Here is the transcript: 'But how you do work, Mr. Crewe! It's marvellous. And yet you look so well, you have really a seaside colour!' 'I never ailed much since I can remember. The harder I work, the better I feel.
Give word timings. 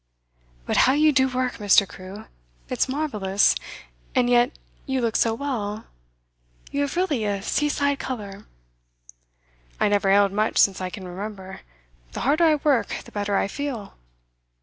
'But 0.65 0.77
how 0.89 0.93
you 0.93 1.11
do 1.11 1.27
work, 1.29 1.57
Mr. 1.59 1.87
Crewe! 1.87 2.25
It's 2.69 2.89
marvellous. 2.89 3.53
And 4.15 4.31
yet 4.31 4.57
you 4.87 4.99
look 4.99 5.15
so 5.15 5.35
well, 5.35 5.85
you 6.71 6.81
have 6.81 6.95
really 6.95 7.23
a 7.23 7.43
seaside 7.43 7.99
colour!' 7.99 8.47
'I 9.79 9.89
never 9.89 10.09
ailed 10.09 10.31
much 10.31 10.57
since 10.57 10.81
I 10.81 10.89
can 10.89 11.07
remember. 11.07 11.61
The 12.13 12.21
harder 12.21 12.45
I 12.45 12.55
work, 12.55 12.87
the 13.05 13.11
better 13.11 13.35
I 13.37 13.47
feel. 13.47 13.93